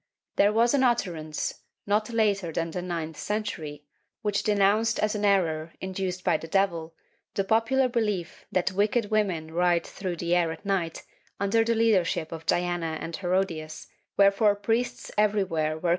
[0.35, 3.83] There was an utterance, not later than the ninth century,
[4.23, 6.95] which denounced as an error, induced by the devil,
[7.35, 11.03] the popular behef that wicked women ride through the air at night
[11.39, 13.85] under the leadership of Diana and Herodias,
[14.17, 15.89] wherefore priests everywhere were commanded to 1 Raynald.